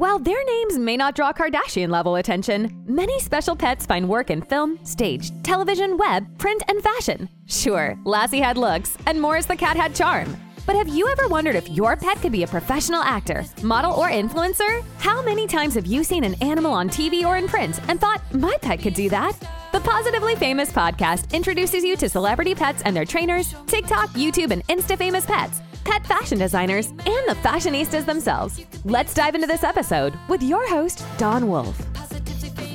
[0.00, 4.40] While their names may not draw Kardashian level attention, many special pets find work in
[4.40, 7.28] film, stage, television, web, print, and fashion.
[7.44, 10.34] Sure, Lassie had looks, and Morris the cat had charm.
[10.64, 14.08] But have you ever wondered if your pet could be a professional actor, model, or
[14.08, 14.82] influencer?
[14.96, 18.22] How many times have you seen an animal on TV or in print and thought,
[18.32, 19.38] my pet could do that?
[19.72, 24.66] The Pawsitively Famous podcast introduces you to celebrity pets and their trainers, TikTok, YouTube, and
[24.68, 28.64] Insta famous pets pet fashion designers, and the fashionistas themselves.
[28.84, 31.80] Let's dive into this episode with your host, Don Wolf.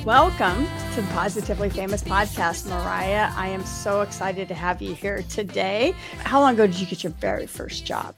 [0.04, 3.30] Welcome to the Pawsitively Famous podcast, Mariah.
[3.34, 5.94] I am so excited to have you here today.
[6.18, 8.14] How long ago did you get your very first job?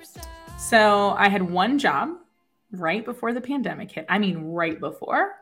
[0.59, 2.11] So I had one job
[2.73, 4.07] right before the pandemic hit.
[4.09, 5.37] I mean, right before,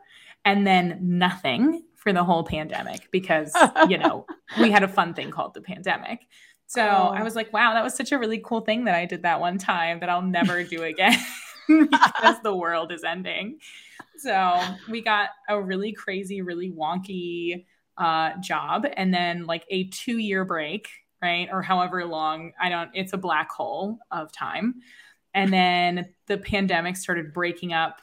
[0.45, 3.53] and then nothing for the whole pandemic because,
[3.89, 4.25] you know,
[4.57, 6.21] we had a fun thing called the pandemic.
[6.67, 7.13] So oh.
[7.15, 9.39] I was like, wow, that was such a really cool thing that I did that
[9.39, 11.17] one time that I'll never do again
[11.67, 13.59] because the world is ending.
[14.17, 17.65] So we got a really crazy, really wonky
[17.97, 20.89] uh, job and then like a two year break,
[21.21, 21.47] right?
[21.51, 24.81] Or however long, I don't, it's a black hole of time.
[25.33, 28.01] And then the pandemic started breaking up.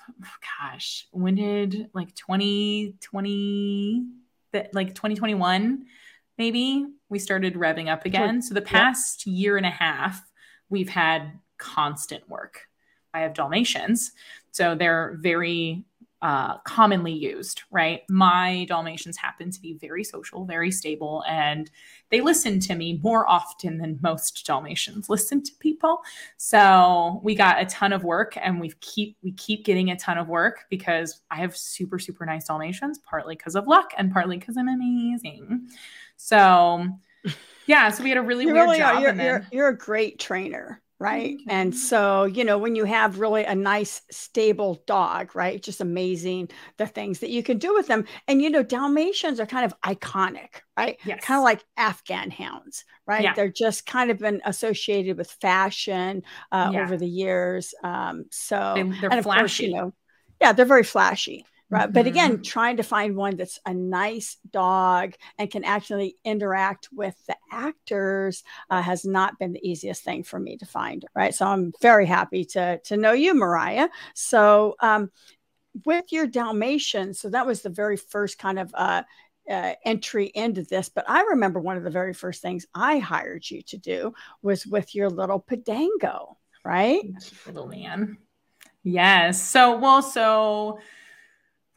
[0.60, 4.06] Gosh, when did like 2020,
[4.72, 5.86] like 2021?
[6.38, 8.42] maybe we started revving up again.
[8.42, 9.36] So the past yep.
[9.36, 10.20] year and a half,
[10.68, 12.62] we've had constant work.
[13.14, 14.10] I have Dalmatians,
[14.50, 15.84] so they're very
[16.22, 18.00] uh, commonly used, right?
[18.08, 21.70] My Dalmatians happen to be very social, very stable, and
[22.10, 26.00] they listen to me more often than most Dalmatians listen to people.
[26.36, 30.18] So we got a ton of work, and we keep we keep getting a ton
[30.18, 34.36] of work because I have super super nice Dalmatians, partly because of luck and partly
[34.36, 35.68] because I'm amazing.
[36.16, 36.86] So,
[37.66, 39.02] yeah, so we had a really you weird really job.
[39.02, 39.26] You're, then...
[39.26, 43.54] you're, you're a great trainer right and so you know when you have really a
[43.54, 48.40] nice stable dog right just amazing the things that you can do with them and
[48.40, 51.22] you know dalmatians are kind of iconic right yes.
[51.24, 53.34] kind of like afghan hounds right yeah.
[53.34, 56.82] they're just kind of been associated with fashion uh, yeah.
[56.82, 59.40] over the years um, so they, are and of flashy.
[59.40, 59.92] course you know
[60.40, 61.84] yeah they're very flashy Right.
[61.84, 61.92] Mm-hmm.
[61.92, 62.42] But again, mm-hmm.
[62.42, 68.44] trying to find one that's a nice dog and can actually interact with the actors
[68.70, 71.04] uh, has not been the easiest thing for me to find.
[71.14, 71.34] Right.
[71.34, 73.88] So I'm very happy to, to know you, Mariah.
[74.14, 75.10] So, um,
[75.84, 79.02] with your Dalmatian, so that was the very first kind of uh,
[79.50, 80.88] uh, entry into this.
[80.88, 84.66] But I remember one of the very first things I hired you to do was
[84.66, 87.02] with your little Podengo, right?
[87.46, 88.18] Little man.
[88.82, 89.42] Yes.
[89.42, 90.78] So, well, so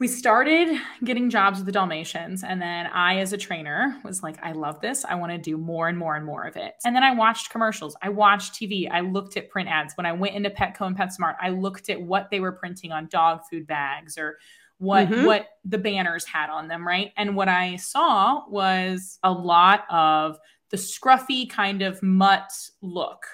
[0.00, 2.44] we started getting jobs with the Dalmatians.
[2.44, 5.04] And then I, as a trainer, was like, I love this.
[5.04, 6.74] I want to do more and more and more of it.
[6.84, 7.96] And then I watched commercials.
[8.00, 8.88] I watched TV.
[8.90, 9.94] I looked at print ads.
[9.96, 13.08] When I went into Petco and PetSmart, I looked at what they were printing on
[13.08, 14.38] dog food bags or
[14.78, 15.26] what mm-hmm.
[15.26, 17.10] what the banners had on them, right?
[17.16, 20.38] And what I saw was a lot of
[20.70, 23.24] the scruffy kind of mutt look.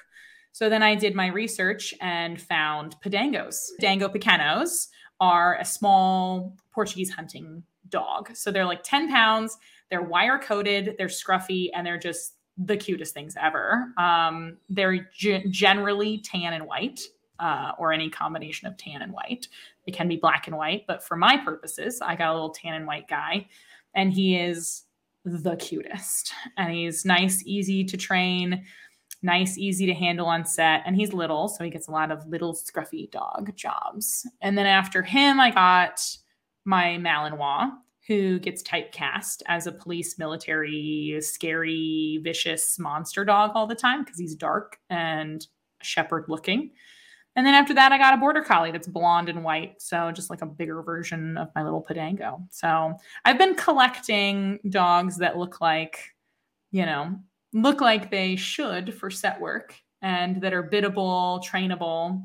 [0.53, 4.89] So then I did my research and found Podengos, Podengo Pequenos
[5.21, 8.31] are a small Portuguese hunting dog.
[8.35, 9.59] So they're like 10 pounds,
[9.91, 13.93] they're wire coated, they're scruffy, and they're just the cutest things ever.
[13.97, 17.01] Um, they're g- generally tan and white.
[17.41, 19.49] Uh, or any combination of tan and white.
[19.89, 22.75] It can be black and white, but for my purposes, I got a little tan
[22.75, 23.49] and white guy,
[23.93, 24.85] and he is
[25.25, 26.33] the cutest.
[26.57, 28.65] And he's nice, easy to train
[29.25, 30.83] nice, easy to handle on set.
[30.87, 34.29] And he's little, so he gets a lot of little scruffy dog jobs.
[34.41, 36.01] And then after him, I got
[36.65, 37.73] my Malinois,
[38.07, 44.19] who gets typecast as a police, military, scary, vicious monster dog all the time because
[44.19, 45.47] he's dark and
[45.83, 46.71] shepherd looking.
[47.37, 49.81] And then after that, I got a border collie that's blonde and white.
[49.81, 52.47] So just like a bigger version of my little Podengo.
[52.51, 56.15] So I've been collecting dogs that look like,
[56.71, 57.19] you know,
[57.55, 62.23] look like they should for set work and that are biddable, trainable.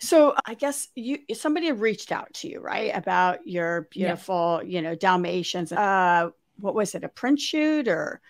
[0.00, 4.70] So I guess you somebody reached out to you, right, about your beautiful, yeah.
[4.70, 5.72] you know, Dalmatians.
[5.72, 7.04] Uh, what was it?
[7.04, 8.20] A print shoot or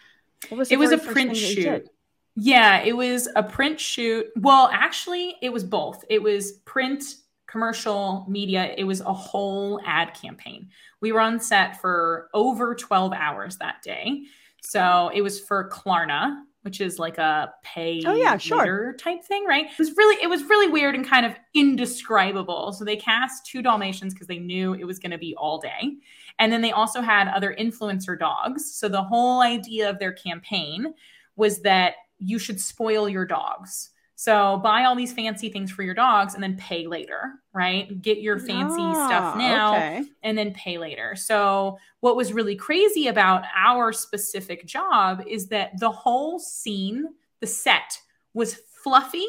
[0.48, 0.74] what was it?
[0.74, 1.88] It was a print shoot.
[2.36, 4.26] Yeah, it was a print shoot.
[4.34, 6.04] Well, actually, it was both.
[6.10, 7.04] It was print,
[7.46, 8.74] commercial, media.
[8.76, 10.70] It was a whole ad campaign.
[11.00, 14.24] We were on set for over 12 hours that day
[14.64, 18.94] so it was for Klarna, which is like a pay oh, yeah, sure.
[18.98, 19.66] type thing, right?
[19.66, 22.72] It was really it was really weird and kind of indescribable.
[22.72, 25.96] So they cast two Dalmatians because they knew it was going to be all day.
[26.38, 28.74] And then they also had other influencer dogs.
[28.74, 30.94] So the whole idea of their campaign
[31.36, 33.90] was that you should spoil your dogs.
[34.16, 38.00] So buy all these fancy things for your dogs and then pay later, right?
[38.00, 40.04] Get your fancy Ah, stuff now okay.
[40.22, 41.16] and then pay later.
[41.16, 47.06] So, what was really crazy about our specific job is that the whole scene,
[47.40, 47.98] the set
[48.34, 49.26] was fluffy.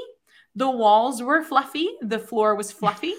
[0.55, 3.13] The walls were fluffy, the floor was fluffy,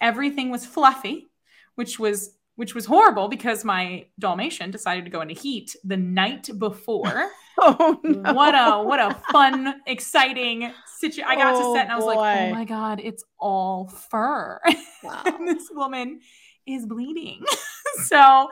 [0.00, 1.28] everything was fluffy,
[1.76, 6.50] which was which was horrible because my Dalmatian decided to go into heat the night
[6.58, 7.30] before.
[7.58, 8.32] Oh no.
[8.32, 11.24] What a what a fun, exciting situation.
[11.28, 14.60] I got Oh, to set and I was like, "Oh my god, it's all fur."
[15.02, 15.40] Wow.
[15.44, 16.20] this woman
[16.66, 17.44] is bleeding.
[18.06, 18.48] so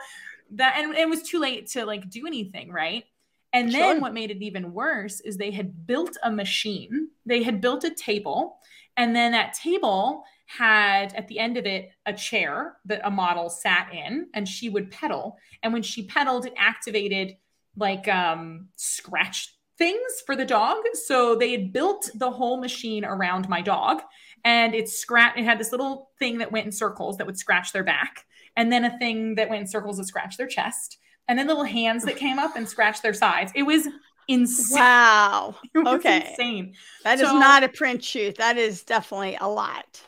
[0.51, 3.05] that and it was too late to like do anything, right?
[3.53, 7.09] And then what made it even worse is they had built a machine.
[7.25, 8.57] They had built a table,
[8.97, 13.49] and then that table had at the end of it a chair that a model
[13.49, 15.37] sat in, and she would pedal.
[15.63, 17.37] And when she pedaled, it activated
[17.77, 20.77] like um scratch things for the dog.
[21.05, 24.01] So they had built the whole machine around my dog
[24.45, 27.71] and it scratch it had this little thing that went in circles that would scratch
[27.73, 28.25] their back
[28.55, 30.97] and then a thing that went in circles that scratched their chest
[31.27, 33.87] and then little hands that came up and scratched their sides it was
[34.27, 35.55] insane Wow.
[35.73, 36.27] it was Okay.
[36.29, 38.35] insane That is So- not a print shoot.
[38.37, 40.01] That is definitely a lot.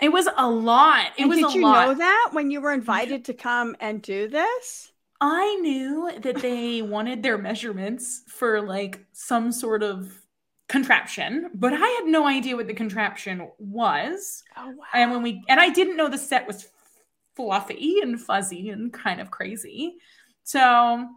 [0.00, 2.72] it was a lot it and was did you lot know that when you were
[2.72, 4.89] invited to come and do this?
[5.20, 10.12] I knew that they wanted their measurements for like some sort of
[10.68, 14.84] contraption but i had no idea what the contraption was Oh wow.
[14.94, 16.66] and when we and I didn't know the set was
[17.36, 19.96] fluffy and fuzzy and kind of crazy.
[20.44, 21.08] So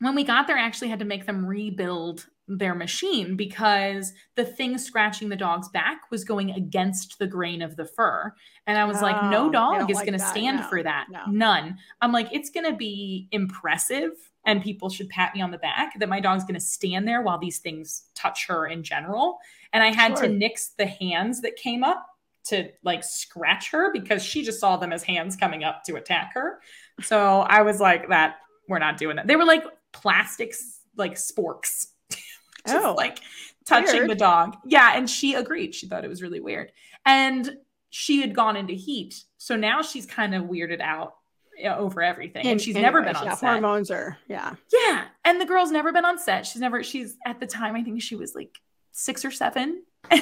[0.00, 4.44] when we got there, I actually had to make them rebuild their machine because the
[4.44, 8.34] thing scratching the dog's back was going against the grain of the fur.
[8.66, 11.06] And I was like, Oh, no dog is like going to stand No, for that.
[11.10, 11.20] no.
[11.30, 11.78] None.
[12.02, 14.10] I'm like, it's going to be impressive
[14.44, 17.22] and people should pat me on the back that my dog's going to stand there
[17.22, 19.38] while these things touch her in general.
[19.72, 20.26] And I had Sure.
[20.26, 22.06] to nix the hands that came up
[22.48, 26.32] to like scratch her because she just saw them as hands coming up to attack
[26.34, 26.60] her.
[27.00, 28.36] So I was like, that
[28.68, 29.26] we're not doing that.
[29.26, 29.64] They were like
[29.94, 31.86] plastics, like sporks,
[32.68, 33.20] just Oh, like
[33.64, 34.10] touching weird.
[34.10, 34.56] the dog.
[34.66, 34.92] Yeah.
[34.96, 35.74] And she agreed.
[35.74, 36.72] She thought it was really weird.
[37.06, 37.56] And
[37.90, 39.22] she had gone into heat.
[39.38, 41.14] So now she's kind of weirded out
[41.64, 42.46] uh, over everything.
[42.46, 43.50] and she's never been on yeah, set.
[43.50, 44.54] Hormones are yeah.
[44.72, 45.04] Yeah.
[45.24, 46.46] And the girl's never been on set.
[46.46, 48.58] She's never, she's at the time, I think she was like
[48.92, 49.84] six or seven.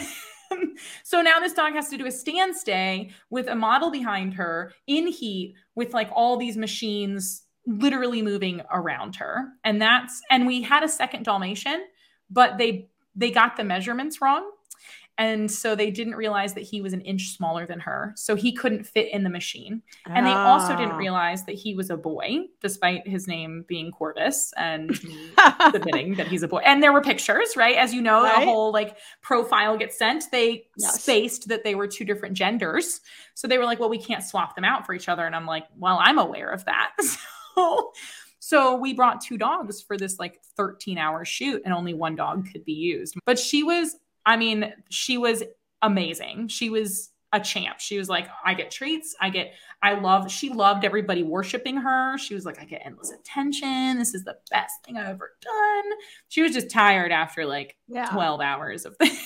[1.02, 4.72] so now this dog has to do a stand stay with a model behind her
[4.86, 9.48] in heat with like all these machines literally moving around her.
[9.64, 11.84] And that's, and we had a second Dalmatian,
[12.32, 14.50] but they, they got the measurements wrong.
[15.18, 18.14] And so they didn't realize that he was an inch smaller than her.
[18.16, 19.82] So he couldn't fit in the machine.
[20.06, 20.96] And they also didn't Ah.
[20.96, 25.30] realize that he was a boy, despite his name being Corvus and me
[25.60, 26.62] admitting that he's a boy.
[26.64, 27.76] And there were pictures, right?
[27.76, 28.40] As you know, Right.
[28.40, 30.24] the whole like profile gets sent.
[30.32, 31.02] They Yes.
[31.02, 33.02] spaced that they were two different genders.
[33.34, 35.26] So they were like, well, we can't swap them out for each other.
[35.26, 36.92] And I'm like, well, I'm aware of that.
[37.54, 37.92] So
[38.44, 42.48] so we brought two dogs for this like 13 hour shoot and only one dog
[42.50, 43.14] could be used.
[43.24, 43.94] But she was,
[44.26, 45.44] I mean, she was
[45.80, 46.48] amazing.
[46.48, 47.78] She was a champ.
[47.78, 49.14] She was like, I get treats.
[49.20, 52.18] I get, I love, she loved everybody worshiping her.
[52.18, 53.96] She was like, I get endless attention.
[54.00, 55.92] This is the best thing I've ever done.
[56.26, 58.10] She was just tired after like yeah.
[58.10, 59.16] 12 hours of this.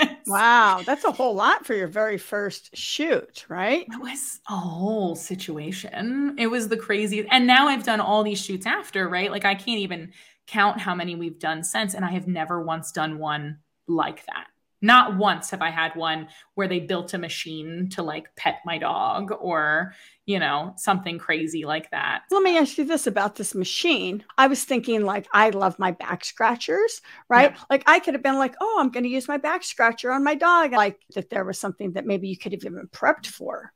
[0.26, 3.86] Wow, that's a whole lot for your very first shoot, right?
[3.90, 6.36] It was a whole situation.
[6.38, 7.28] It was the craziest.
[7.30, 9.30] And now I've done all these shoots after, right?
[9.30, 10.12] Like I can't even
[10.46, 11.94] count how many we've done since.
[11.94, 14.48] And I have never once done one like that.
[14.80, 18.78] Not once have I had one where they built a machine to like pet my
[18.78, 19.94] dog or,
[20.24, 22.22] you know, something crazy like that.
[22.30, 24.24] Let me ask you this about this machine.
[24.36, 27.52] I was thinking, like, I love my back scratchers, right?
[27.52, 27.62] Yeah.
[27.68, 30.22] Like, I could have been like, oh, I'm going to use my back scratcher on
[30.22, 30.72] my dog.
[30.72, 33.72] Like, that there was something that maybe you could have even prepped for.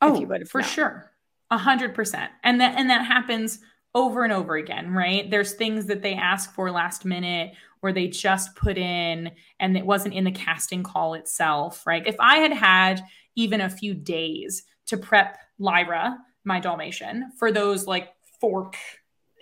[0.00, 0.68] Oh, you would have for known.
[0.70, 1.12] sure.
[1.50, 2.32] A hundred percent.
[2.42, 3.60] And that and that happens
[3.94, 5.30] over and over again, right?
[5.30, 9.86] There's things that they ask for last minute or they just put in and it
[9.86, 12.06] wasn't in the casting call itself, right?
[12.06, 13.02] If I had had
[13.36, 18.10] even a few days to prep Lyra, my Dalmatian, for those like
[18.40, 18.76] fork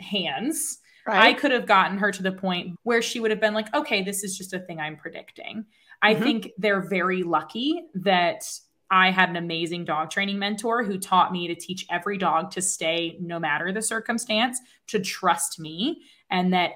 [0.00, 3.74] hands, I could have gotten her to the point where she would have been like,
[3.74, 5.66] okay, this is just a thing I'm predicting.
[6.00, 6.22] I Mhm.
[6.22, 8.44] think they're very lucky that
[8.92, 12.60] I had an amazing dog training mentor who taught me to teach every dog to
[12.60, 16.72] stay no matter the circumstance, to trust me, and that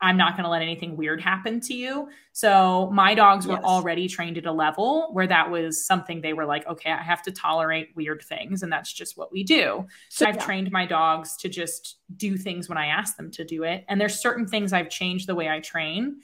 [0.00, 2.08] I'm not going to let anything weird happen to you.
[2.32, 6.44] So my dogs were already trained at a level where that was something they were
[6.44, 9.86] like, okay, I have to tolerate weird things, and that's just what we do.
[10.08, 10.44] So I've yeah.
[10.44, 13.84] trained my dogs to just do things when I ask them to do it.
[13.88, 16.20] And there's certain things I've changed the way I train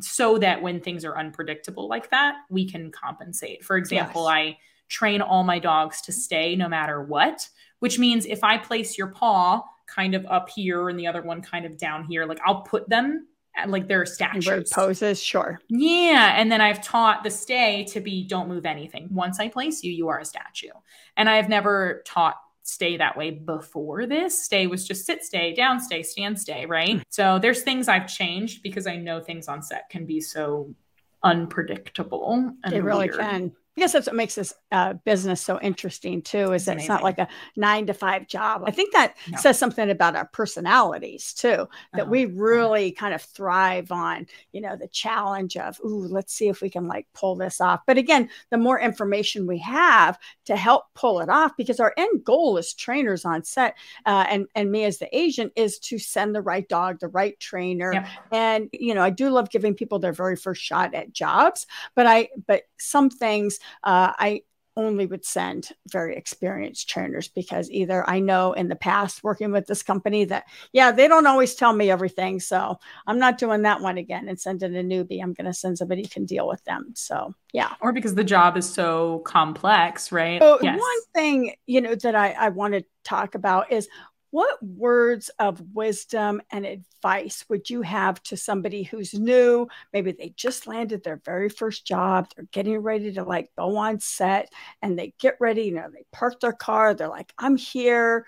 [0.00, 3.64] so that when things are unpredictable like that, we can compensate.
[3.64, 4.32] For example, Yes.
[4.32, 4.58] I
[4.88, 7.48] train all my dogs to stay no matter what,
[7.78, 11.42] which means if I place your paw kind of up here and the other one
[11.42, 14.70] kind of down here, like I'll put them at like their statues.
[14.70, 15.60] poses, sure.
[15.68, 16.34] Yeah.
[16.36, 19.08] And then I've taught the stay to be don't move anything.
[19.10, 20.70] Once I place you, you are a statue.
[21.16, 24.44] And I've never taught stay that way before this.
[24.44, 26.96] Stay was just sit, stay, down, stay, stand, stay, right?
[26.96, 27.02] Hmm.
[27.08, 30.74] So there's things I've changed because I know things on set can be so
[31.22, 32.52] unpredictable.
[32.64, 33.18] And It really weird.
[33.18, 33.52] can.
[33.74, 36.52] I guess that's what makes this uh, business so interesting too.
[36.52, 37.26] Is It's that it's not like a
[37.56, 38.64] nine to five job.
[38.66, 39.38] I think that No.
[39.38, 41.66] says something about our personalities too.
[41.94, 42.10] That Uh-huh.
[42.10, 46.60] we really kind of thrive on, you know, the challenge of, ooh, let's see if
[46.60, 47.80] we can like pull this off.
[47.86, 52.24] But again, the more information we have to help pull it off, because our end
[52.24, 56.34] goal as trainers on set, uh, and and me as the agent is to send
[56.34, 58.06] the right dog, the right trainer, Yep.
[58.32, 62.06] and you know, I do love giving people their very first shot at jobs, but
[62.06, 64.42] I but some things uh, I
[64.76, 69.66] only would send very experienced trainers because either I know in the past working with
[69.66, 73.80] this company that yeah they don't always tell me everything, so I'm not doing that
[73.80, 75.22] one again and sending a newbie.
[75.22, 76.92] I'm going to send somebody who can deal with them.
[76.94, 77.74] So yeah.
[77.80, 80.40] Or because the job is so complex, right?
[80.40, 80.80] So yes.
[80.80, 83.88] one thing you know that I, I want to talk about is
[84.32, 89.68] what words of wisdom and advice would you have to somebody who's new?
[89.92, 92.28] Maybe they just landed their very first job.
[92.34, 96.06] They're getting ready to like go on set and they get ready, you know, they
[96.12, 96.94] park their car.
[96.94, 98.26] They're like, I'm here.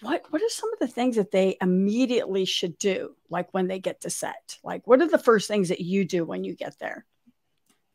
[0.00, 3.80] What what are some of the things that they immediately should do like when they
[3.80, 4.58] get to set?
[4.62, 7.04] Like what are the first things that you do when you get there?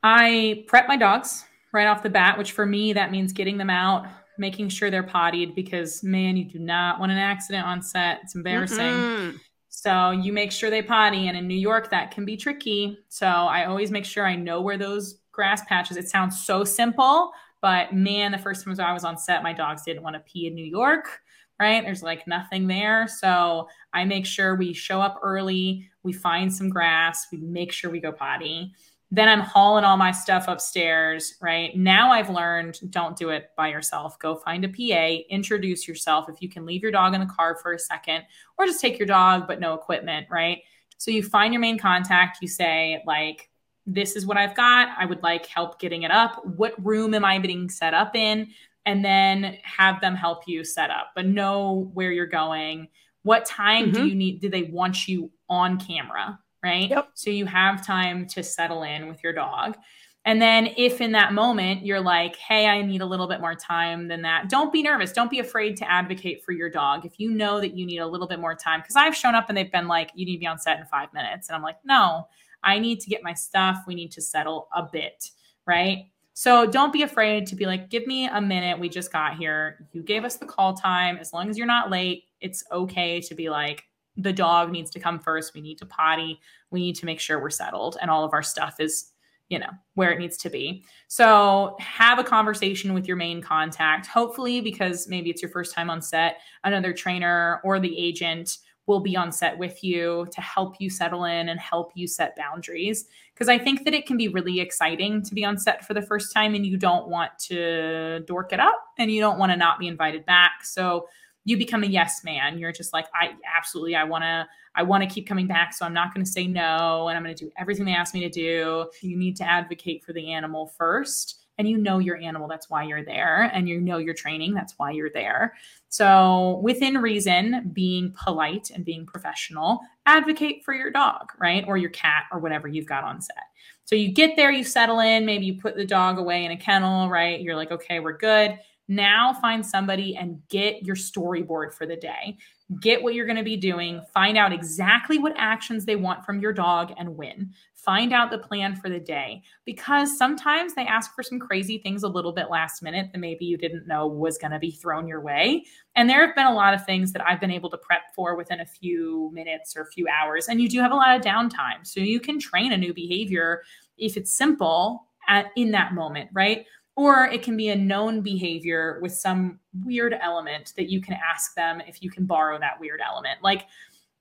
[0.03, 3.69] I prep my dogs right off the bat, which for me, that means getting them
[3.69, 4.05] out,
[4.37, 8.19] making sure they're pottied because, man, you do not want an accident on set.
[8.23, 8.79] It's embarrassing.
[8.79, 9.39] Mm-mm.
[9.69, 11.27] So you make sure they potty.
[11.27, 12.97] And in New York, that can be tricky.
[13.09, 15.97] So I always make sure I know where those grass patches.
[15.97, 19.83] It sounds so simple, but man, the first time I was on set, my dogs
[19.83, 21.21] didn't want to pee in New York.
[21.59, 21.83] Right.
[21.83, 23.07] There's like nothing there.
[23.07, 27.91] So I make sure we show up early, we find some grass, we make sure
[27.91, 28.73] we go potty.
[29.13, 31.75] Then I'm hauling all my stuff upstairs, right?
[31.75, 34.17] Now I've learned don't do it by yourself.
[34.19, 36.29] Go find a PA, introduce yourself.
[36.29, 38.23] If you can leave your dog in the car for a second,
[38.57, 40.59] or just take your dog, but no equipment, right?
[40.97, 43.49] So you find your main contact, you say, like,
[43.85, 44.89] this is what I've got.
[44.97, 46.45] I would like help getting it up.
[46.45, 48.47] What room am I being set up in?
[48.85, 52.87] And then have them help you set up, but know where you're going.
[53.23, 54.09] What time do Mhm.
[54.09, 54.41] you need?
[54.41, 56.39] Do they want you on camera?
[56.63, 56.89] Right.
[56.89, 57.09] Yep.
[57.15, 59.77] So you have time to settle in with your dog.
[60.25, 63.55] And then if in that moment you're like, hey, I need a little bit more
[63.55, 65.11] time than that, don't be nervous.
[65.11, 67.05] Don't be afraid to advocate for your dog.
[67.05, 69.49] If you know that you need a little bit more time, because I've shown up
[69.49, 71.49] and they've been like, you need to be on set in five minutes.
[71.49, 72.27] And I'm like, no,
[72.63, 73.79] I need to get my stuff.
[73.87, 75.31] We need to settle a bit.
[75.65, 76.05] Right.
[76.33, 78.79] So don't be afraid to be like, give me a minute.
[78.79, 79.87] We just got here.
[79.91, 81.17] You gave us the call time.
[81.17, 83.83] As long as you're not late, it's okay to be like,
[84.21, 85.53] the dog needs to come first.
[85.53, 86.39] We need to potty.
[86.69, 89.11] We need to make sure we're settled and all of our stuff is,
[89.49, 90.83] you know, where it needs to be.
[91.07, 94.07] So have a conversation with your main contact.
[94.07, 98.99] Hopefully, because maybe it's your first time on set, another trainer or the agent will
[98.99, 103.05] be on set with you to help you settle in and help you set boundaries.
[103.33, 106.01] Because I think that it can be really exciting to be on set for the
[106.01, 109.57] first time and you don't want to dork it up and you don't want to
[109.57, 110.63] not be invited back.
[110.63, 111.07] So
[111.43, 112.59] you become a yes man.
[112.59, 115.73] You're just like, I absolutely, I want to, I want to keep coming back.
[115.73, 117.07] So I'm not going to say no.
[117.07, 118.87] And I'm going to do everything they ask me to do.
[119.01, 121.39] You need to advocate for the animal first.
[121.57, 123.51] And you know your animal, that's why you're there.
[123.53, 125.53] And you know your training, that's why you're there.
[125.89, 131.63] So, within reason, being polite and being professional, advocate for your dog, right?
[131.67, 133.43] Or your cat or whatever you've got on set.
[133.83, 136.57] So, you get there, you settle in, maybe you put the dog away in a
[136.57, 137.39] kennel, right?
[137.41, 138.57] You're like, okay, we're good.
[138.91, 142.37] Now find somebody and get your storyboard for the day.
[142.81, 144.01] Get what you're going to be doing.
[144.13, 147.53] Find out exactly what actions they want from your dog and when.
[147.73, 152.03] Find out the plan for the day because sometimes they ask for some crazy things
[152.03, 155.07] a little bit last minute that maybe you didn't know was going to be thrown
[155.07, 155.63] your way.
[155.95, 158.35] And there have been a lot of things that I've been able to prep for
[158.35, 160.49] within a few minutes or a few hours.
[160.49, 161.87] And you do have a lot of downtime.
[161.87, 163.63] So you can train a new behavior
[163.97, 166.65] if it's simple at, in that moment, right?
[166.95, 171.55] Or it can be a known behavior with some weird element that you can ask
[171.55, 173.39] them if you can borrow that weird element.
[173.41, 173.67] Like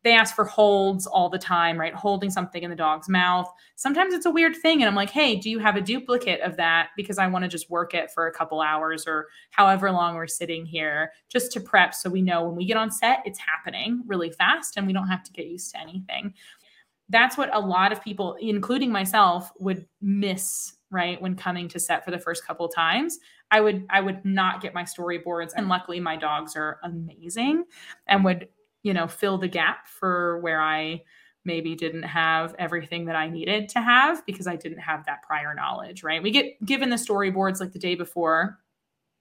[0.02, 1.94] they ask for holds all the time, right?
[1.94, 3.52] Holding something in the dog's mouth.
[3.76, 4.80] Sometimes it's a weird thing.
[4.80, 6.88] And I'm like, hey, do you have a duplicate of that?
[6.96, 10.26] Because I want to just work it for a couple hours or however long we're
[10.26, 14.02] sitting here just to prep so we know when we get on set, it's happening
[14.06, 16.32] really fast and we don't have to get used to anything
[17.10, 22.04] that's what a lot of people, including myself, would miss right when coming to set
[22.04, 23.18] for the first couple times
[23.50, 27.64] i would i would not get my storyboards and luckily my dogs are amazing
[28.06, 28.48] and would
[28.82, 31.00] you know fill the gap for where i
[31.44, 35.54] maybe didn't have everything that i needed to have because i didn't have that prior
[35.54, 36.22] knowledge right?
[36.22, 38.58] We get given the storyboards like the day before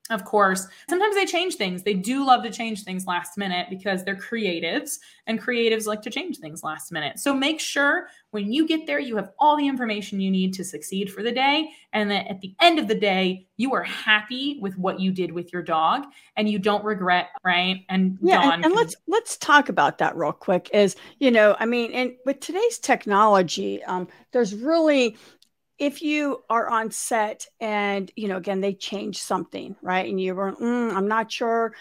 [0.09, 1.83] of course, sometimes they change things.
[1.83, 6.09] They do love to change things last minute because they're creatives and creatives like to
[6.09, 7.19] change things last minute.
[7.19, 10.63] So make sure when you get there, you have all the information you need to
[10.63, 11.69] succeed for the day.
[11.93, 15.31] And that at the end of the day, you are happy with what you did
[15.31, 16.05] with your dog
[16.37, 17.85] and you don't regret, right?
[17.89, 20.69] And yeah, and, and can- let's let's talk about that real quick.
[20.73, 25.17] Is you know, I mean, and with today's technology, um, there's really
[25.79, 30.35] if you are on set and you know again they change something right and you
[30.35, 31.73] were mm, i'm not sure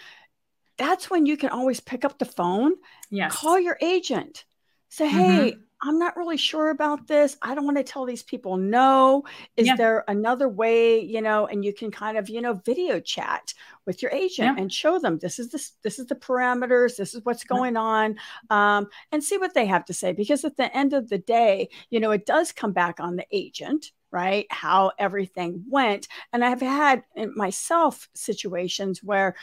[0.77, 2.73] that's when you can always pick up the phone
[3.09, 3.35] yes.
[3.35, 4.45] call your agent
[4.87, 5.59] say hey mm-hmm.
[5.81, 9.23] I'm not really sure about this i don't want to tell these people no
[9.57, 9.75] is yeah.
[9.75, 13.53] there another way you know and you can kind of you know video chat
[13.85, 14.61] with your agent yeah.
[14.61, 18.15] and show them this is this this is the parameters this is what's going on
[18.49, 21.69] um, and see what they have to say because at the end of the day
[21.89, 26.61] you know it does come back on the agent right how everything went and i've
[26.61, 27.03] had
[27.35, 29.35] myself situations where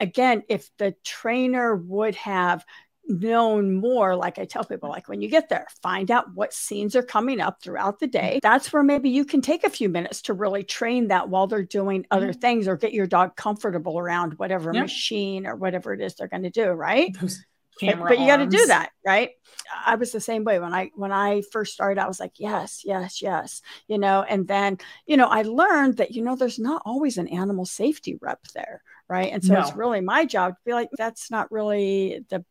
[0.00, 2.64] again if the trainer would have
[3.06, 6.96] known more like i tell people like when you get there find out what scenes
[6.96, 8.40] are coming up throughout the day.
[8.42, 11.62] That's where maybe you can take a few minutes to really train that while they're
[11.62, 12.40] doing other mm-hmm.
[12.40, 14.82] things or get your dog comfortable around whatever yep.
[14.82, 17.14] machine or whatever it is they're going to do right?
[17.20, 17.44] Those
[17.80, 19.30] but, but, you got to do that right?
[19.84, 20.60] I was the same way.
[20.60, 24.22] When i when i first started i was like yes yes yes you know?
[24.22, 28.16] And then you know i learned that you know there's not always an animal safety
[28.20, 29.32] rep there right?
[29.32, 29.60] And so no.
[29.60, 32.44] it's really my job to be like that's not really the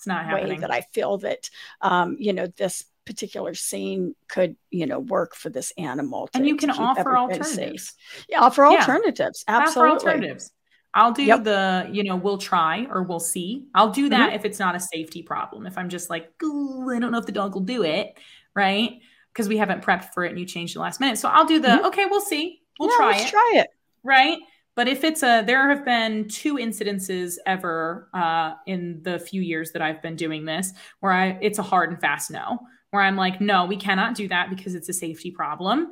[0.00, 1.50] it's not way that i feel that
[1.82, 6.46] um you know this particular scene could you know work for this animal to, and
[6.46, 7.92] you can offer alternatives safe.
[8.28, 8.78] yeah offer yeah.
[8.78, 10.52] alternatives absolutely offer alternatives
[10.92, 11.44] I'll do yep.
[11.44, 13.66] the, you know, we'll try or we'll see.
[13.76, 14.34] I'll do that mm-hmm.
[14.34, 15.64] if it's not a safety problem.
[15.64, 18.18] If I'm just like, I don't know if the dog will do it,
[18.56, 18.98] right?
[19.32, 21.18] Because we haven't prepped for it and you changed the last minute.
[21.18, 21.86] So I'll do the, mm-hmm.
[21.86, 22.62] okay, we'll see.
[22.80, 23.28] We'll yeah, try it.
[23.28, 23.68] Try it.
[24.02, 24.38] Right.
[24.80, 29.72] But if it's a, there have been two incidences ever uh, in the few years
[29.72, 33.14] that I've been doing this where I, it's a hard and fast no where I'm
[33.14, 35.90] like, no, we cannot do that because it's a safety problem,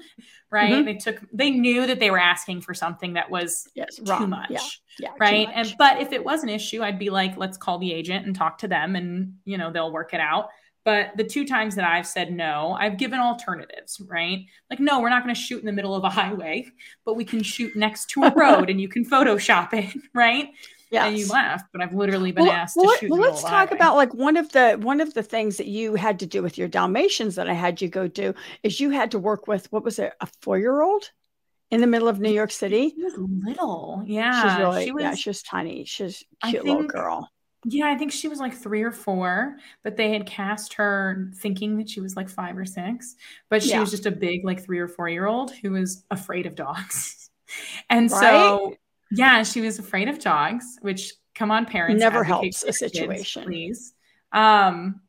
[0.51, 0.73] right?
[0.73, 0.87] Mm-hmm.
[0.87, 4.31] They took, they knew that they were asking for something that was yes, too wrong.
[4.31, 4.61] much, yeah.
[4.99, 5.49] Yeah, right?
[5.49, 5.57] Much.
[5.57, 8.35] And but if it was an issue, I'd be like, let's call the agent and
[8.35, 10.49] talk to them, and you know they'll work it out.
[10.85, 14.45] But the two times that I've said no, I've given alternatives, right?
[14.71, 16.67] Like, no, we're not going to shoot in the middle of a highway,
[17.05, 20.51] but we can shoot next to a road and you can Photoshop it, right?
[20.91, 23.11] Yeah, and you laugh, but I've literally been well, asked well, to shoot.
[23.11, 26.19] Well, let's talk about like one of the one of the things that you had
[26.21, 29.19] to do with your Dalmatians that I had you go do is you had to
[29.19, 31.11] work with what was it a four year old
[31.71, 32.95] in the middle of New York City.
[32.97, 34.43] She was little, yeah.
[34.43, 35.85] She's really she was, yeah, she's tiny.
[35.85, 37.31] She's cute think, little girl.
[37.65, 41.77] Yeah, I think she was like three or four, but they had cast her thinking
[41.79, 43.17] that she was like five or six,
[43.49, 43.81] but she yeah.
[43.81, 47.31] was just a big like three or four year old who was afraid of dogs.
[47.91, 48.21] and right?
[48.21, 48.75] so
[49.11, 52.01] yeah, she was afraid of dogs, which come on, parents.
[52.01, 53.43] Never helps a situation.
[53.43, 53.95] Kids, please.
[54.33, 55.01] Um,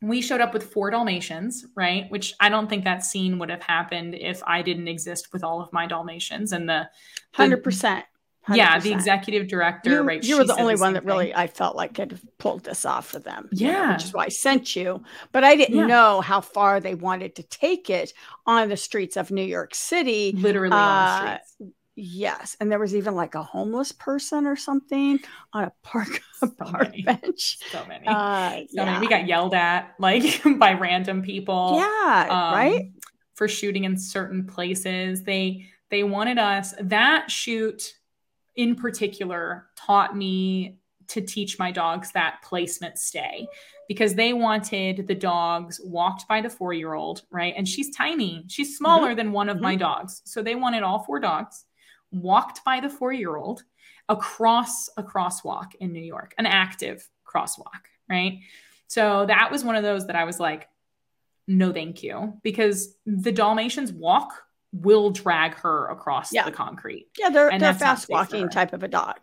[0.00, 2.10] we showed up with four Dalmatians, right?
[2.10, 5.60] Which I don't think that scene would have happened if I didn't exist with all
[5.60, 6.88] of my Dalmatians and the
[7.32, 8.04] hundred percent.
[8.52, 10.22] Yeah, the executive director, you, right?
[10.22, 11.08] You were the only one that thing.
[11.08, 13.48] really I felt like could have pulled this off for them.
[13.52, 15.02] Yeah, you know, which is why I sent you.
[15.32, 15.86] But I didn't yeah.
[15.86, 18.12] know how far they wanted to take it
[18.46, 20.32] on the streets of New York City.
[20.36, 21.74] Literally uh, on the uh, streets.
[22.00, 25.18] Yes, and there was even like a homeless person or something
[25.52, 27.02] on a park so park many.
[27.02, 27.58] bench.
[27.72, 28.84] So many, uh, so yeah.
[28.84, 29.00] many.
[29.00, 31.74] We got yelled at like by random people.
[31.76, 32.92] Yeah, um, right.
[33.34, 36.72] For shooting in certain places, they they wanted us.
[36.80, 37.94] That shoot
[38.58, 43.46] in particular taught me to teach my dogs that placement stay
[43.88, 47.54] because they wanted the dogs walked by the four year old, right?
[47.56, 49.16] And she's tiny, she's smaller mm-hmm.
[49.16, 49.64] than one of mm-hmm.
[49.64, 50.20] my dogs.
[50.24, 51.64] So they wanted all four dogs
[52.10, 53.62] walked by the four year old
[54.08, 58.40] across a crosswalk in New York, an active crosswalk, right?
[58.88, 60.68] So that was one of those that I was like,
[61.46, 66.44] no, thank you, because the Dalmatians walk will drag her across yeah.
[66.44, 67.08] the concrete.
[67.18, 69.16] Yeah, they're, they're fast walking type of a dog.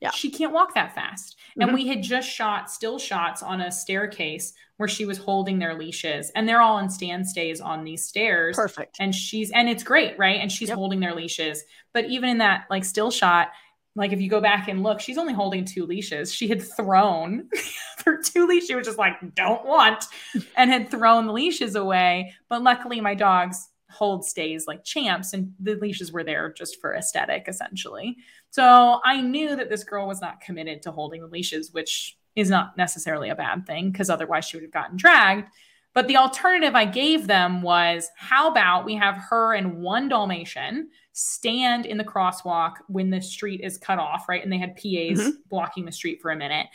[0.00, 0.10] Yeah.
[0.10, 1.36] She can't walk that fast.
[1.56, 1.74] And mm-hmm.
[1.74, 6.30] we had just shot still shots on a staircase where she was holding their leashes
[6.34, 8.56] and they're all in stand stays on these stairs.
[8.56, 8.96] Perfect.
[8.98, 10.40] And she's and it's great, right?
[10.40, 10.76] And she's yep.
[10.76, 11.62] holding their leashes.
[11.94, 13.52] But even in that like still shot,
[13.94, 16.34] like if you go back and look, she's only holding two leashes.
[16.34, 17.48] She had thrown
[18.04, 18.68] her two leashes.
[18.68, 20.06] She was just like, don't want,
[20.56, 22.34] and had thrown the leashes away.
[22.48, 26.94] But luckily, my dogs hold stays like champs, and the leashes were there just for
[26.94, 28.16] aesthetic, essentially.
[28.50, 32.50] So I knew that this girl was not committed to holding the leashes, which is
[32.50, 35.48] not necessarily a bad thing because otherwise she would have gotten dragged.
[35.94, 40.88] But the alternative I gave them was how about we have her and one Dalmatian
[41.12, 44.42] stand in the crosswalk when the street is cut off, right?
[44.42, 45.30] And they had PAs mm-hmm.
[45.50, 46.66] blocking the street for a minute.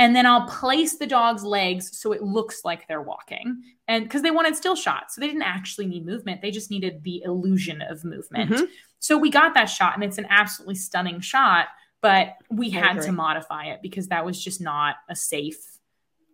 [0.00, 3.62] And then I'll place the dog's legs so it looks like they're walking.
[3.86, 5.14] And because they wanted still shots.
[5.14, 6.40] So they didn't actually need movement.
[6.40, 8.50] They just needed the illusion of movement.
[8.50, 8.64] Mm-hmm.
[8.98, 11.66] So we got that shot and it's an absolutely stunning shot,
[12.00, 15.62] but we had to modify it because that was just not a safe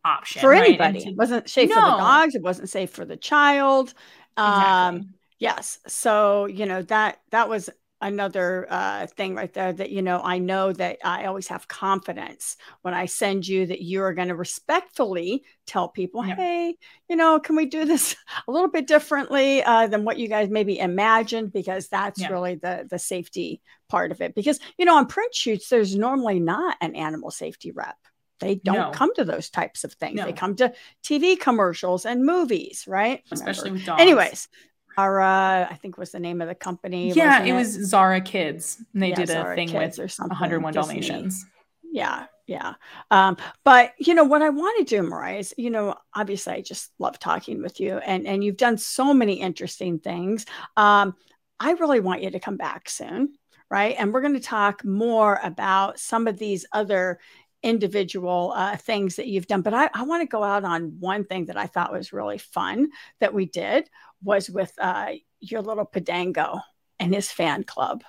[0.05, 0.69] option for right?
[0.69, 1.01] anybody.
[1.01, 1.75] To, it wasn't safe no.
[1.75, 2.35] for the dogs.
[2.37, 3.95] It wasn't safe for the child.
[4.39, 5.01] Exactly.
[5.01, 5.81] Um, yes.
[5.89, 7.69] So, you know, that, that was
[8.01, 12.57] another uh, thing right there that you know i know that i always have confidence
[12.83, 16.37] when i send you that you are going to respectfully tell people yeah.
[16.37, 16.77] hey
[17.09, 18.15] you know can we do this
[18.49, 22.29] a little bit differently uh, than what you guys maybe imagined because that's yeah.
[22.29, 26.39] really the the safety part of it because you know on print shoots there's normally
[26.39, 27.97] not an animal safety rep
[28.41, 28.91] they don't no.
[28.91, 30.17] come to those types of things.
[30.17, 30.27] No.
[30.27, 33.23] They come to TV commercials and movies, right?
[33.31, 33.79] Especially Remember.
[33.79, 34.03] with dogs.
[34.03, 34.49] Anyways,
[34.97, 37.13] Zara, I think was the name of the company.
[37.13, 38.83] Yeah, it, it, was Zara Kids.
[38.95, 41.01] And they yeah, did a Zara thing Kids with 101 Disney.
[41.01, 41.47] Dalmatians.
[41.93, 42.75] Yeah, yeah.
[43.11, 46.61] Um, but you know what I want to do, Mariah, is you know, obviously I
[46.61, 50.47] just love talking with you and and you've done so many interesting things.
[50.77, 51.15] Um,
[51.59, 53.35] I really want you to come back soon,
[53.71, 53.97] right?
[53.99, 57.19] And we're going to talk more about some of these other
[57.62, 59.62] individual uh, things that you've done.
[59.62, 62.38] But I, I want to go out on one thing that I thought was really
[62.38, 62.88] fun
[63.21, 63.88] that we did
[64.23, 66.61] was with uh, your little Podengo
[66.99, 68.05] and his fan club.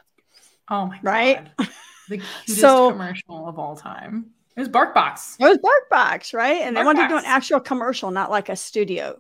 [0.70, 1.50] Oh my right?
[1.58, 1.70] god!
[2.10, 4.32] The cutest so, commercial of all time.
[4.56, 5.38] It was BarkBox.
[5.40, 6.62] It was BarkBox, right?
[6.62, 7.10] And Bark they wanted Box.
[7.10, 9.18] to do an actual commercial, not like a studio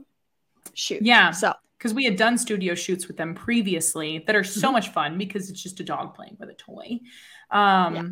[0.73, 1.01] shoot.
[1.01, 1.31] Yeah.
[1.31, 4.73] So because we had done studio shoots with them previously that are so mm-hmm.
[4.73, 6.99] much fun because it's just a dog playing with a toy.
[7.51, 8.03] Um, yeah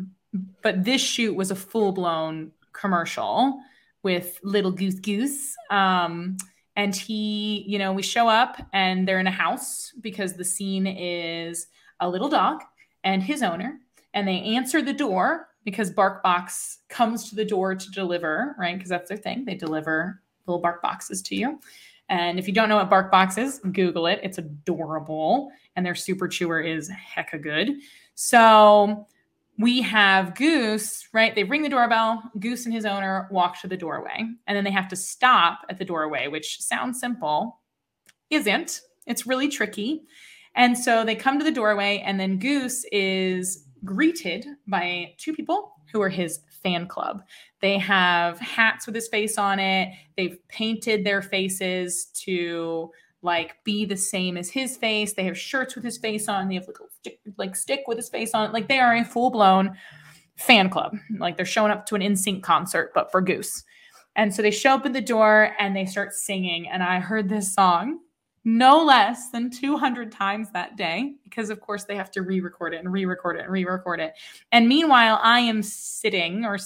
[0.62, 3.60] but this shoot was a full blown commercial
[4.02, 5.54] with little Goose Goose.
[5.70, 6.36] Um,
[6.76, 10.86] and he, you know, we show up and they're in a house because the scene
[10.86, 11.68] is
[12.00, 12.62] a little dog
[13.02, 13.80] and his owner,
[14.14, 18.76] and they answer the door because BarkBox comes to the door to deliver, right?
[18.76, 19.44] Because that's their thing.
[19.44, 21.58] They deliver little bark boxes to you.
[22.08, 24.20] And if you don't know what BarkBox is, Google it.
[24.22, 25.50] It's adorable.
[25.74, 27.78] And their super chewer is hecka good.
[28.14, 29.08] So
[29.58, 31.34] we have Goose, right?
[31.34, 32.22] They ring the doorbell.
[32.38, 35.78] Goose and his owner walk to the doorway, and then they have to stop at
[35.78, 37.60] the doorway, which sounds simple,
[38.30, 38.82] isn't.
[39.06, 40.02] It's really tricky.
[40.54, 45.72] And so they come to the doorway, and then Goose is greeted by two people
[45.92, 47.22] who are his fan club.
[47.60, 49.92] They have hats with his face on it.
[50.16, 52.90] They've painted their faces to
[53.22, 55.12] like be the same as his face.
[55.12, 56.48] They have shirts with his face on.
[56.48, 58.52] They have like stick, like stick with his face on.
[58.52, 59.76] Like they are a full blown
[60.36, 60.96] fan club.
[61.18, 63.64] Like they're showing up to an NSYNC concert, but for Goose.
[64.16, 66.68] And so they show up at the door and they start singing.
[66.68, 68.00] And I heard this song
[68.44, 72.74] no less than 200 times that day because, of course, they have to re record
[72.74, 74.14] it and re record it and re record it.
[74.52, 76.56] And meanwhile, I am sitting or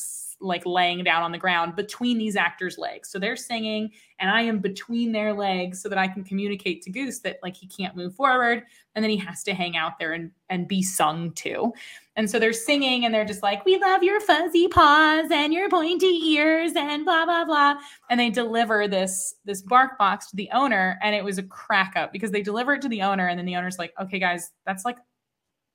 [0.40, 3.10] like laying down on the ground between these actors' legs.
[3.10, 6.90] So they're singing and I am between their legs so that I can communicate to
[6.90, 8.62] Goose that like he can't move forward
[8.94, 11.72] and then he has to hang out there and, and be sung to.
[12.16, 15.68] And so they're singing and they're just like, We love your fuzzy paws and your
[15.68, 17.76] pointy ears and blah blah blah.
[18.08, 21.94] And they deliver this this bark box to the owner and it was a crack
[21.96, 24.50] up because they deliver it to the owner and then the owner's like, Okay, guys,
[24.66, 24.96] that's like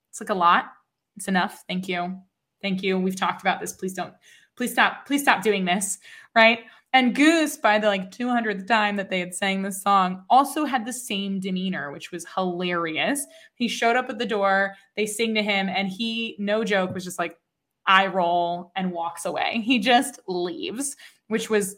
[0.09, 0.71] it's like a lot.
[1.17, 1.63] It's enough.
[1.67, 2.19] Thank you.
[2.61, 2.97] Thank you.
[2.97, 3.73] We've talked about this.
[3.73, 4.13] Please don't
[4.55, 5.99] please stop, please stop doing this,
[6.35, 6.59] right?
[6.93, 10.85] And Goose, by the like 200th time that they had sang this song, also had
[10.85, 13.25] the same demeanor, which was hilarious.
[13.55, 17.03] He showed up at the door, they sing to him, and he, no joke, was
[17.03, 17.37] just like,
[17.85, 19.61] eye roll and walks away.
[19.63, 20.95] He just leaves,
[21.27, 21.75] which was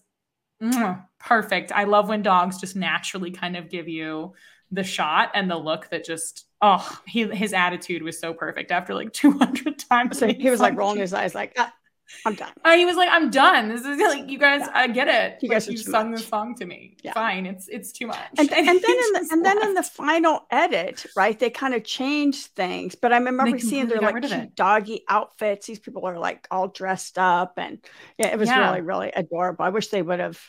[0.62, 1.72] mm, perfect.
[1.72, 4.34] I love when dogs just naturally kind of give you
[4.72, 8.94] the shot and the look that just oh he his attitude was so perfect after
[8.94, 11.74] like 200 times so he was like rolling his eyes like ah,
[12.26, 12.52] I'm done.
[12.64, 13.70] Uh, he was like, I'm done.
[13.70, 14.62] This is like you guys.
[14.62, 14.72] Yeah.
[14.74, 15.40] I get it.
[15.42, 16.22] You guys like, you sung much.
[16.22, 16.98] the song to me.
[17.04, 17.14] Yeah.
[17.14, 17.46] Fine.
[17.46, 18.18] It's it's too much.
[18.38, 21.38] And, and, and then in the, and then in the final edit, right?
[21.38, 22.96] They kind of changed things.
[22.96, 25.68] But I remember seeing their like cute doggy outfits.
[25.68, 27.80] These people are like all dressed up, and
[28.18, 28.70] yeah, it was yeah.
[28.70, 29.66] really really adorable.
[29.66, 30.40] I wish they would have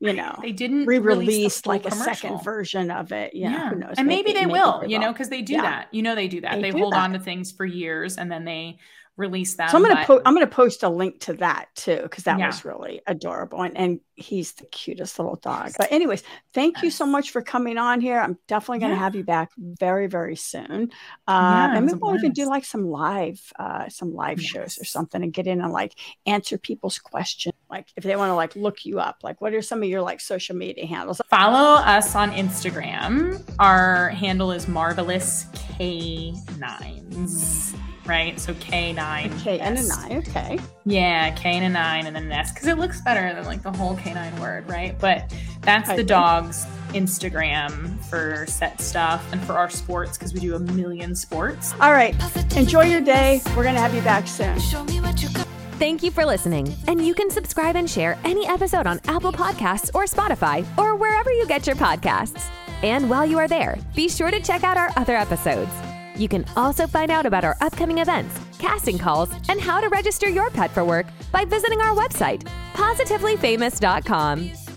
[0.00, 3.70] you know they didn't re-release like a second version of it yeah, yeah.
[3.70, 5.62] who knows and maybe, maybe they will you know because they do yeah.
[5.62, 7.00] that you know they do that they, they do hold that.
[7.00, 8.78] on to things for years and then they
[9.18, 9.68] release them.
[9.68, 12.38] So I'm gonna but- po- I'm gonna post a link to that too because that
[12.38, 12.46] Yeah.
[12.46, 15.72] was really adorable and, and he's the cutest little dog.
[15.76, 16.22] But anyways,
[16.54, 18.18] thank you so much for coming on here.
[18.18, 19.00] I'm definitely gonna Yeah.
[19.00, 20.90] have you back very very soon.
[21.26, 24.84] Uh, Yeah, and maybe we'll even do like some live uh, some live shows or
[24.84, 25.94] something and get in and like
[26.26, 27.54] answer people's questions.
[27.68, 30.00] Like if they want to like look you up, like what are some of your
[30.00, 31.20] like social media handles?
[31.28, 33.42] Follow us on Instagram.
[33.58, 35.44] Our handle is marvelous
[35.78, 37.74] K9s,
[38.08, 38.38] right?
[38.40, 39.40] So K9.
[39.42, 39.88] K and a S.
[39.88, 40.18] nine.
[40.18, 40.58] Okay.
[40.84, 43.62] Yeah, K and a nine and then an S because it looks better than like
[43.62, 44.98] the whole K9 word, right?
[44.98, 46.08] But that's I the agree.
[46.08, 51.74] dog's Instagram for set stuff and for our sports because we do a million sports.
[51.80, 52.14] All right.
[52.56, 53.40] Enjoy your day.
[53.56, 54.58] We're gonna have you back soon.
[54.60, 55.46] Show me what you got.
[55.78, 59.90] Thank you for listening, and you can subscribe and share any episode on Apple Podcasts
[59.94, 62.44] or Spotify or wherever you get your podcasts.
[62.82, 65.70] And while you are there, be sure to check out our other episodes.
[66.18, 70.28] You can also find out about our upcoming events, casting calls, and how to register
[70.28, 72.42] your pet for work by visiting our website,
[72.74, 74.67] pawsitivelyfamous.com.